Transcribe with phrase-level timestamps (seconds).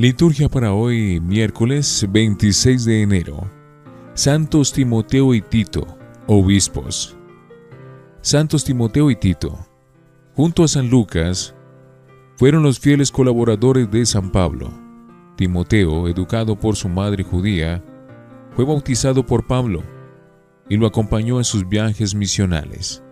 [0.00, 3.50] Liturgia para hoy, miércoles 26 de enero.
[4.14, 5.86] Santos Timoteo y Tito,
[6.26, 7.18] obispos.
[8.22, 9.58] Santos Timoteo y Tito,
[10.34, 11.54] junto a San Lucas,
[12.36, 14.72] fueron los fieles colaboradores de San Pablo.
[15.36, 17.84] Timoteo, educado por su madre judía,
[18.56, 19.82] fue bautizado por Pablo
[20.70, 23.02] y lo acompañó en sus viajes misionales.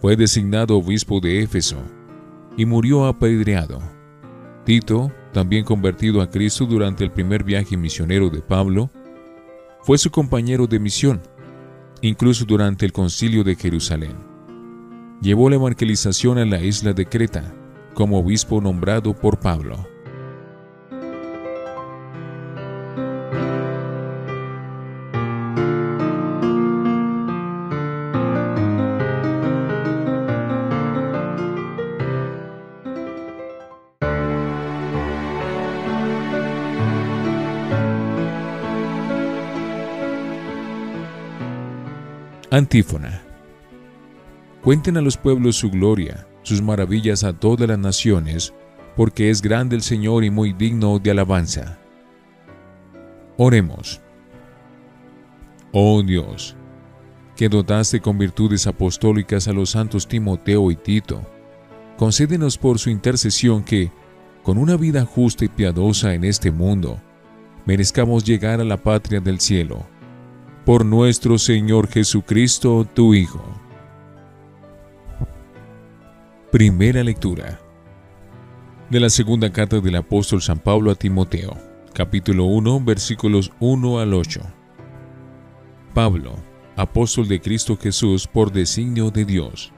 [0.00, 1.76] Fue designado obispo de Éfeso
[2.56, 3.82] y murió apedreado.
[4.64, 8.90] Tito, también convertido a Cristo durante el primer viaje misionero de Pablo,
[9.82, 11.20] fue su compañero de misión,
[12.00, 14.16] incluso durante el concilio de Jerusalén.
[15.20, 17.54] Llevó la evangelización a la isla de Creta,
[17.92, 19.86] como obispo nombrado por Pablo.
[42.56, 43.20] Antífona.
[44.62, 48.54] Cuenten a los pueblos su gloria, sus maravillas a todas las naciones,
[48.96, 51.78] porque es grande el Señor y muy digno de alabanza.
[53.36, 54.00] Oremos.
[55.70, 56.56] Oh Dios,
[57.36, 61.20] que dotaste con virtudes apostólicas a los santos Timoteo y Tito,
[61.98, 63.92] concédenos por su intercesión que,
[64.42, 66.98] con una vida justa y piadosa en este mundo,
[67.66, 69.84] merezcamos llegar a la patria del cielo
[70.66, 73.40] por nuestro Señor Jesucristo, tu Hijo.
[76.50, 77.60] Primera lectura
[78.90, 81.56] de la segunda carta del apóstol San Pablo a Timoteo,
[81.94, 84.40] capítulo 1, versículos 1 al 8.
[85.94, 86.34] Pablo,
[86.74, 89.72] apóstol de Cristo Jesús por designio de Dios,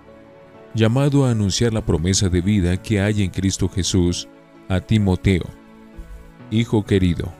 [0.72, 4.26] llamado a anunciar la promesa de vida que hay en Cristo Jesús
[4.70, 5.44] a Timoteo,
[6.50, 7.30] Hijo querido.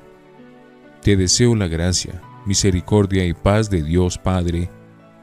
[1.01, 4.71] Te deseo la gracia misericordia y paz de Dios Padre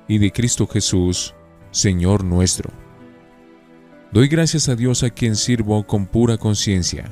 [0.08, 1.34] y de Cristo Jesús,
[1.72, 2.70] Señor nuestro.
[4.12, 7.12] Doy gracias a Dios a quien sirvo con pura conciencia,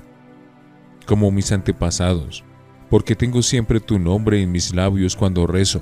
[1.08, 2.44] como mis antepasados,
[2.92, 5.82] porque tengo siempre tu nombre en mis labios cuando rezo,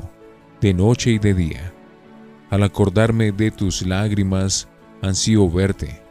[0.62, 1.74] de noche y de día.
[2.50, 4.70] Al acordarme de tus lágrimas,
[5.02, 6.02] ansío verte,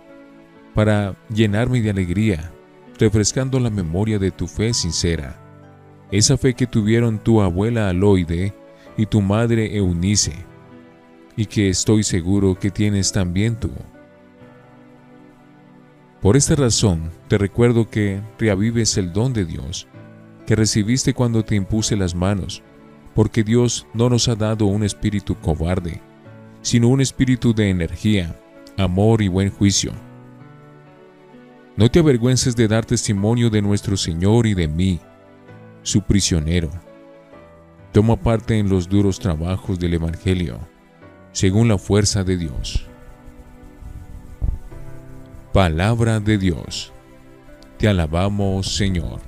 [0.74, 2.52] para llenarme de alegría,
[2.98, 5.49] refrescando la memoria de tu fe sincera
[6.10, 8.52] esa fe que tuvieron tu abuela Aloide
[8.96, 10.34] y tu madre Eunice,
[11.36, 13.70] y que estoy seguro que tienes también tú.
[16.20, 19.86] Por esta razón te recuerdo que reavives el don de Dios,
[20.46, 22.62] que recibiste cuando te impuse las manos,
[23.14, 26.00] porque Dios no nos ha dado un espíritu cobarde,
[26.60, 28.36] sino un espíritu de energía,
[28.76, 29.92] amor y buen juicio.
[31.76, 35.00] No te avergüences de dar testimonio de nuestro Señor y de mí,
[35.82, 36.70] su prisionero.
[37.92, 40.58] Toma parte en los duros trabajos del Evangelio,
[41.32, 42.86] según la fuerza de Dios.
[45.52, 46.92] Palabra de Dios.
[47.78, 49.20] Te alabamos, Señor.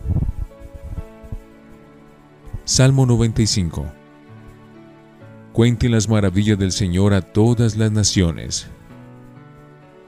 [2.65, 3.87] Salmo 95.
[5.53, 8.69] Cuenten las maravillas del Señor a todas las naciones.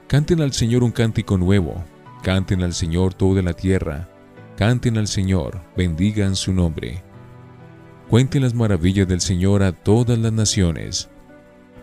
[0.07, 1.83] Canten al Señor un cántico nuevo,
[2.23, 4.07] canten al Señor toda la tierra
[4.57, 7.03] Canten al Señor, bendigan su nombre.
[8.09, 11.09] Cuenten las maravillas del Señor a todas las naciones.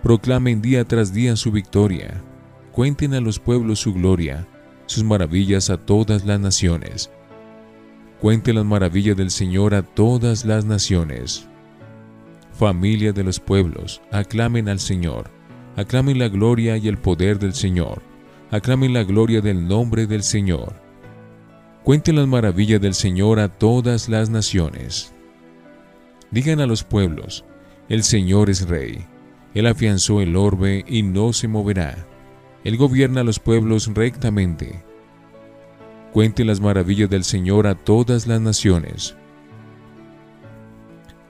[0.03, 2.23] Proclamen día tras día su victoria.
[2.73, 4.49] Cuenten a los pueblos su gloria,
[4.87, 7.11] sus maravillas a todas las naciones.
[8.21, 11.47] Cuenten las maravillas del Señor a todas las naciones.
[12.53, 15.31] Familia de los pueblos, aclamen al Señor.
[15.77, 18.01] Aclamen la gloria y el poder del Señor.
[18.51, 20.73] Aclamen la gloria del nombre del Señor.
[21.85, 25.13] Cuenten las maravillas del Señor a todas las naciones.
[26.31, 27.45] Digan a los pueblos,
[27.89, 29.05] el Señor es Rey.
[29.53, 32.07] Él afianzó el orbe y no se moverá.
[32.63, 34.85] Él gobierna a los pueblos rectamente.
[36.13, 39.17] Cuenten las maravillas del Señor a todas las naciones.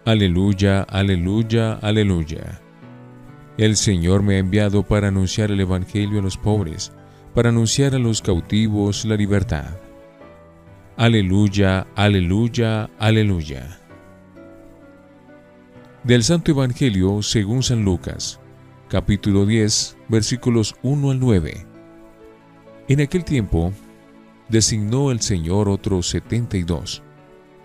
[0.05, 2.61] Aleluya, aleluya, aleluya.
[3.57, 6.93] El Señor me ha enviado para anunciar el Evangelio a los pobres,
[7.35, 9.71] para anunciar a los cautivos la libertad
[11.03, 13.77] Aleluya, aleluya, aleluya.
[16.05, 18.39] Del Santo Evangelio según San Lucas,
[18.89, 21.67] capítulo 10, versículos 1 al 9.
[22.87, 23.73] En aquel tiempo,
[24.49, 27.03] designó el Señor otros setenta y dos,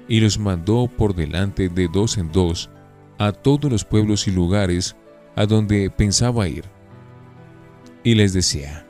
[0.08, 2.72] y los mandó por delante de dos en dos
[3.20, 4.96] a todos los pueblos y lugares
[5.36, 6.64] a donde pensaba ir.
[8.04, 8.88] Y les decía,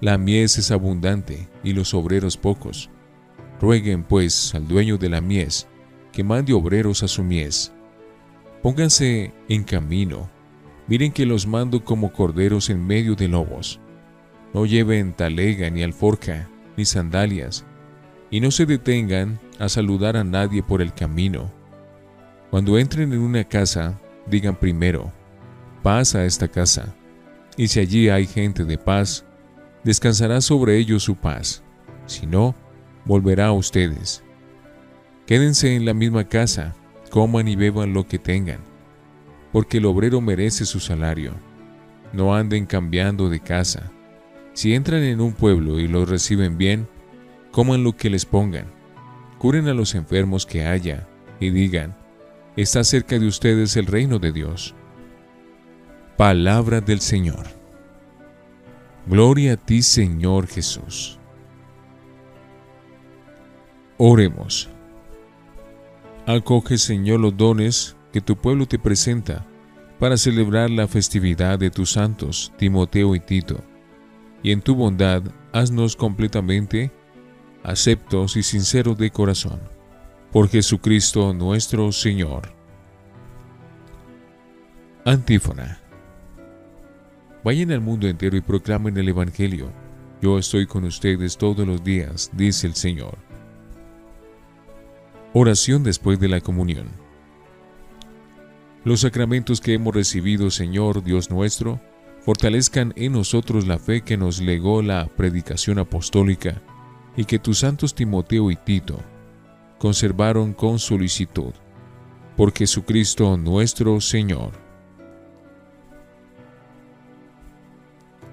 [0.00, 2.90] La mies es abundante y los obreros pocos
[3.60, 5.68] Rueguen, pues, al dueño de la mies
[6.12, 7.72] que mande obreros a su mies.
[8.62, 10.28] Pónganse en camino.
[10.86, 13.78] Miren que los mando como corderos en medio de lobos.
[14.52, 17.64] No lleven talega ni alforja, ni sandalias,
[18.30, 21.52] y no se detengan a saludar a nadie por el camino.
[22.50, 25.12] Cuando entren en una casa, digan primero,
[25.82, 26.94] paz a esta casa,
[27.56, 29.24] y si allí hay gente de paz,
[29.84, 31.62] descansará sobre ellos su paz,
[32.06, 32.54] si no,
[33.08, 34.22] volverá a ustedes.
[35.26, 36.76] Quédense en la misma casa,
[37.10, 38.60] coman y beban lo que tengan,
[39.50, 41.32] porque el obrero merece su salario.
[42.12, 43.90] No anden cambiando de casa.
[44.52, 46.86] Si entran en un pueblo y los reciben bien,
[47.50, 48.66] coman lo que les pongan,
[49.38, 51.08] curen a los enfermos que haya,
[51.40, 51.96] y digan,
[52.56, 54.74] está cerca de ustedes el reino de Dios.
[56.16, 57.46] Palabra del Señor.
[59.06, 61.18] Gloria a ti, Señor Jesús.
[64.00, 64.68] Oremos.
[66.24, 69.44] Acoge, Señor, los dones que tu pueblo te presenta
[69.98, 73.60] para celebrar la festividad de tus santos, Timoteo y Tito,
[74.40, 76.92] y en tu bondad haznos completamente
[77.64, 79.58] aceptos y sinceros de corazón.
[80.30, 82.52] Por Jesucristo nuestro Señor.
[85.04, 85.80] Antífona.
[87.42, 89.72] Vayan al mundo entero y proclamen el Evangelio.
[90.22, 93.27] Yo estoy con ustedes todos los días, dice el Señor.
[95.34, 96.88] Oración después de la comunión.
[98.84, 101.80] Los sacramentos que hemos recibido, Señor Dios nuestro,
[102.20, 106.62] fortalezcan en nosotros la fe que nos legó la predicación apostólica
[107.16, 108.98] y que tus santos Timoteo y Tito
[109.78, 111.52] conservaron con solicitud.
[112.36, 114.52] Por Jesucristo nuestro Señor.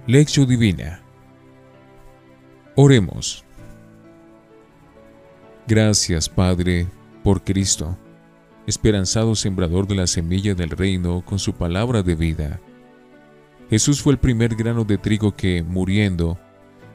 [0.08, 1.02] Lección Divina.
[2.76, 3.45] Oremos.
[5.68, 6.88] Gracias, Padre,
[7.24, 7.98] por Cristo,
[8.68, 12.60] esperanzado sembrador de la semilla del reino con su palabra de vida.
[13.72, 16.38] Jesús fue el primer grano de trigo que, muriendo,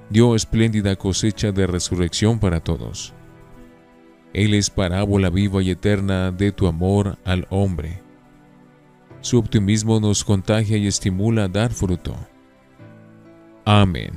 [0.08, 3.12] dio espléndida cosecha de resurrección para todos.
[4.32, 8.00] Él es parábola viva y eterna de tu amor al hombre.
[9.20, 12.14] Su optimismo nos contagia y estimula a dar fruto.
[13.64, 14.12] Amén.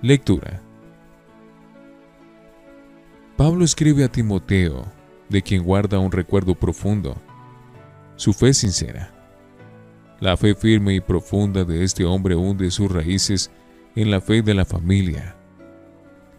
[0.00, 0.62] Lectura
[3.36, 4.86] Pablo escribe a Timoteo,
[5.28, 7.20] de quien guarda un recuerdo profundo,
[8.16, 9.12] su fe sincera.
[10.20, 13.50] La fe firme y profunda de este hombre hunde sus raíces
[13.94, 15.36] en la fe de la familia.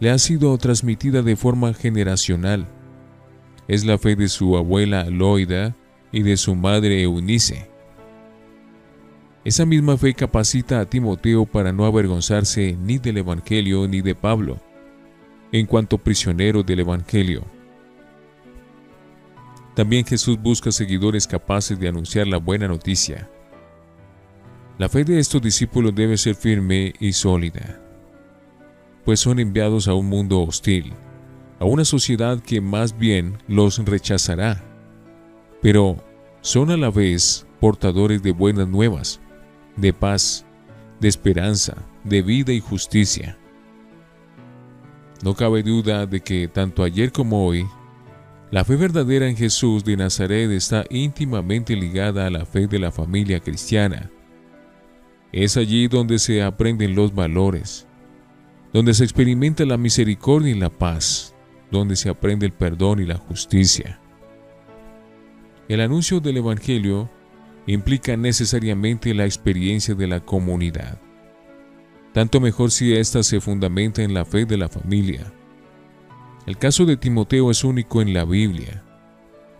[0.00, 2.66] Le ha sido transmitida de forma generacional.
[3.68, 5.76] Es la fe de su abuela Loida
[6.10, 7.70] y de su madre Eunice.
[9.44, 14.58] Esa misma fe capacita a Timoteo para no avergonzarse ni del Evangelio ni de Pablo
[15.52, 17.44] en cuanto prisionero del Evangelio.
[19.74, 23.30] También Jesús busca seguidores capaces de anunciar la buena noticia.
[24.76, 27.80] La fe de estos discípulos debe ser firme y sólida,
[29.04, 30.92] pues son enviados a un mundo hostil,
[31.60, 34.64] a una sociedad que más bien los rechazará,
[35.62, 35.96] pero
[36.40, 39.20] son a la vez portadores de buenas nuevas,
[39.76, 40.44] de paz,
[41.00, 43.38] de esperanza, de vida y justicia.
[45.22, 47.66] No cabe duda de que tanto ayer como hoy,
[48.50, 52.92] la fe verdadera en Jesús de Nazaret está íntimamente ligada a la fe de la
[52.92, 54.10] familia cristiana.
[55.32, 57.86] Es allí donde se aprenden los valores,
[58.72, 61.34] donde se experimenta la misericordia y la paz,
[61.70, 64.00] donde se aprende el perdón y la justicia.
[65.68, 67.10] El anuncio del Evangelio
[67.66, 70.98] implica necesariamente la experiencia de la comunidad
[72.12, 75.32] tanto mejor si ésta se fundamenta en la fe de la familia.
[76.46, 78.82] El caso de Timoteo es único en la Biblia.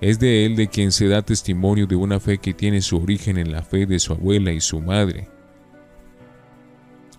[0.01, 3.37] Es de él de quien se da testimonio de una fe que tiene su origen
[3.37, 5.29] en la fe de su abuela y su madre.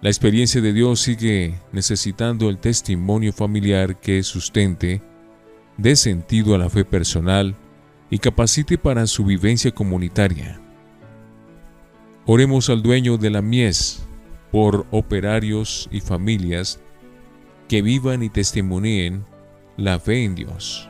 [0.02, 5.02] La experiencia de Dios sigue necesitando el testimonio familiar que sustente,
[5.78, 7.56] dé sentido a la fe personal
[8.10, 10.62] y capacite para su vivencia comunitaria.
[12.26, 14.06] Oremos al dueño de la mies,
[14.52, 16.80] por operarios y familias
[17.68, 19.26] que vivan y testimonien
[19.78, 20.90] la fe en Dios.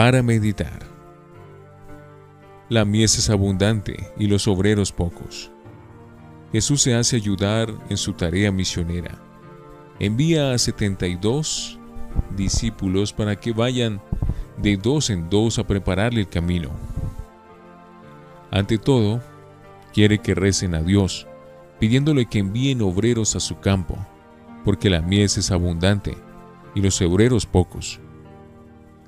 [0.00, 0.80] Para meditar.
[2.70, 5.50] la mies es abundante y los obreros pocos.
[6.52, 9.18] Jesús se hace ayudar en su tarea misionera.
[9.98, 11.78] Envía a 72
[12.34, 14.00] discípulos para que vayan
[14.56, 16.70] de dos en dos a prepararle el camino.
[18.50, 19.20] Ante todo,
[19.92, 21.26] quiere que recen a Dios,
[21.78, 23.98] pidiéndole que envíen obreros a su campo,
[24.64, 26.16] porque la mies es abundante
[26.74, 28.00] y los obreros pocos.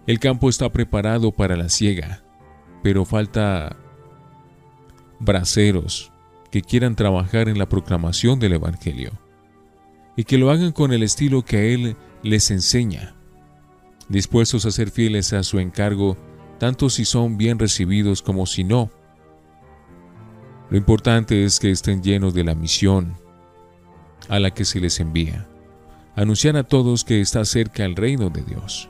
[0.06, 2.24] El campo está preparado para la siega,
[2.82, 3.76] pero falta
[5.20, 6.12] braceros
[6.50, 9.12] que quieran trabajar en la proclamación del Evangelio
[10.16, 13.14] y que lo hagan con el estilo que a Él les enseña,
[14.08, 16.16] dispuestos a ser fieles a su encargo,
[16.58, 18.90] tanto si son bien recibidos como si no.
[20.68, 23.16] Lo importante es que estén llenos de la misión
[24.28, 25.48] a la que se les envía,
[26.16, 28.88] anunciar a todos que está cerca el reino de Dios.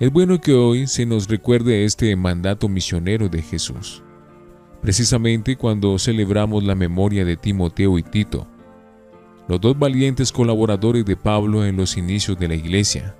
[0.00, 4.02] Es bueno que hoy se nos recuerde este mandato misionero de Jesús,
[4.82, 8.44] precisamente cuando celebramos la memoria de Timoteo y Tito,
[9.46, 13.14] los dos valientes colaboradores de Pablo en los inicios de la iglesia.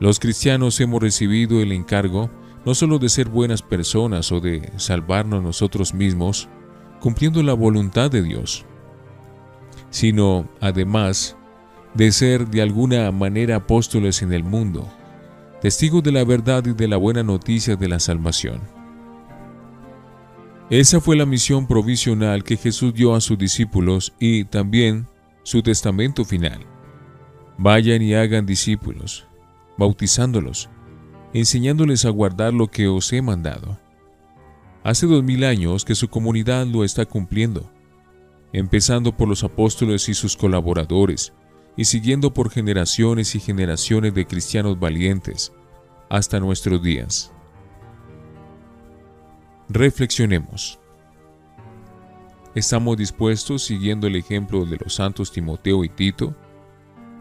[0.00, 2.30] Los cristianos hemos recibido el encargo
[2.64, 6.48] no solo de ser buenas personas o de salvarnos nosotros mismos,
[6.98, 8.64] cumpliendo la voluntad de Dios,
[9.90, 11.36] sino además
[11.92, 14.88] de ser de alguna manera apóstoles en el mundo,
[15.60, 18.60] testigos de la verdad y de la buena noticia de la salvación.
[20.68, 25.06] Esa fue la misión provisional que Jesús dio a sus discípulos y también
[25.44, 26.66] su testamento final.
[27.56, 29.26] Vayan y hagan discípulos,
[29.78, 30.68] bautizándolos,
[31.32, 33.78] enseñándoles a guardar lo que os he mandado.
[34.82, 37.70] Hace dos mil años que su comunidad lo está cumpliendo,
[38.52, 41.32] empezando por los apóstoles y sus colaboradores,
[41.76, 45.52] y siguiendo por generaciones y generaciones de cristianos valientes
[46.08, 47.32] hasta nuestros días.
[49.68, 50.78] Reflexionemos.
[52.54, 56.34] ¿Estamos dispuestos, siguiendo el ejemplo de los santos Timoteo y Tito,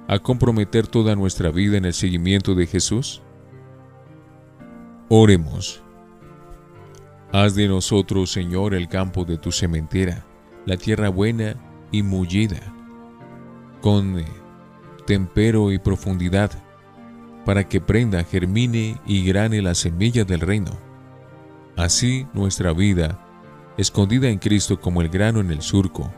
[0.08, 3.22] a comprometer toda nuestra vida en el seguimiento de Jesús?
[5.10, 5.82] Oremos.
[7.34, 10.26] Haz de nosotros, Señor, el campo de tu cementera,
[10.66, 11.56] la tierra buena
[11.92, 12.74] y mullida,
[13.82, 14.24] con
[15.06, 16.52] tempero y profundidad,
[17.46, 20.72] para que prenda, germine y grane la semilla del reino.
[21.78, 23.20] Así nuestra vida,
[23.78, 26.12] escondida en Cristo como el grano en el surco,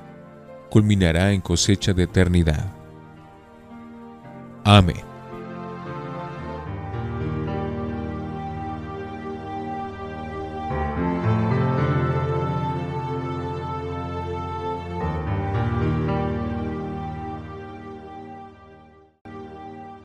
[0.70, 2.74] culminará en cosecha de eternidad.
[4.64, 5.17] Amén.